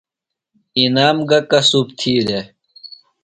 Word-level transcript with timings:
انعام 0.81 1.17
گہ 1.29 1.39
کسُب 1.51 1.87
تھی 1.99 2.13
دےۡ؟ 2.27 2.45